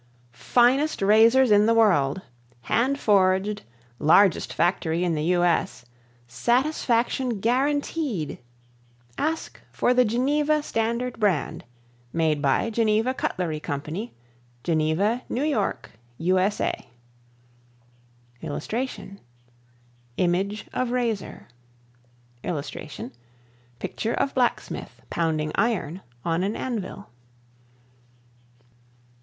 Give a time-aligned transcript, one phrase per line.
[0.31, 2.23] ]Finest Razors in the World.
[2.61, 3.75] Hand Forged Satisfaction
[4.07, 5.43] Largest Factory in the U.
[5.43, 5.85] S.
[7.39, 8.39] Guaranteed
[9.19, 11.63] Ask for the Geneva Standard Brand,
[12.11, 13.79] Made by Geneva Cutlery Co.,
[14.63, 15.51] Geneva, N.
[15.55, 15.73] Y.,
[16.17, 16.39] U.
[16.39, 16.59] S.
[16.61, 16.87] A.
[18.41, 19.19] [Illustration:
[20.17, 21.47] Image of razor.]
[22.43, 23.11] [Illustration:
[23.77, 27.07] Picture of blacksmith pounding iron on an anvil.